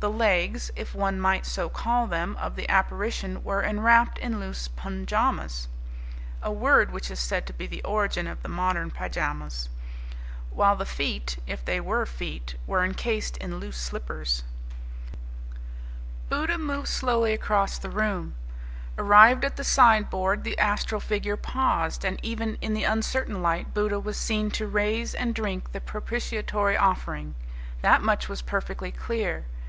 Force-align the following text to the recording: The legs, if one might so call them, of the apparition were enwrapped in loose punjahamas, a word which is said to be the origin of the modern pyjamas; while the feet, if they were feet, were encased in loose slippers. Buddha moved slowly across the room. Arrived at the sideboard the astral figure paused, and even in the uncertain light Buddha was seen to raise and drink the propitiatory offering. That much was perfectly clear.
The 0.00 0.10
legs, 0.10 0.70
if 0.74 0.94
one 0.94 1.20
might 1.20 1.44
so 1.44 1.68
call 1.68 2.06
them, 2.06 2.34
of 2.40 2.56
the 2.56 2.68
apparition 2.70 3.44
were 3.44 3.62
enwrapped 3.62 4.18
in 4.18 4.40
loose 4.40 4.66
punjahamas, 4.66 5.68
a 6.42 6.50
word 6.50 6.90
which 6.90 7.10
is 7.10 7.20
said 7.20 7.46
to 7.46 7.52
be 7.52 7.66
the 7.66 7.84
origin 7.84 8.26
of 8.26 8.42
the 8.42 8.48
modern 8.48 8.90
pyjamas; 8.90 9.68
while 10.52 10.74
the 10.74 10.86
feet, 10.86 11.36
if 11.46 11.62
they 11.64 11.80
were 11.80 12.06
feet, 12.06 12.54
were 12.66 12.82
encased 12.82 13.36
in 13.36 13.60
loose 13.60 13.76
slippers. 13.76 14.42
Buddha 16.30 16.56
moved 16.56 16.88
slowly 16.88 17.34
across 17.34 17.76
the 17.78 17.90
room. 17.90 18.34
Arrived 18.96 19.44
at 19.44 19.56
the 19.56 19.64
sideboard 19.64 20.42
the 20.42 20.58
astral 20.58 21.00
figure 21.02 21.36
paused, 21.36 22.06
and 22.06 22.18
even 22.22 22.56
in 22.62 22.72
the 22.72 22.84
uncertain 22.84 23.42
light 23.42 23.74
Buddha 23.74 24.00
was 24.00 24.16
seen 24.16 24.50
to 24.52 24.66
raise 24.66 25.14
and 25.14 25.34
drink 25.34 25.70
the 25.72 25.80
propitiatory 25.80 26.76
offering. 26.76 27.34
That 27.82 28.02
much 28.02 28.30
was 28.30 28.40
perfectly 28.42 28.90
clear. 28.90 29.44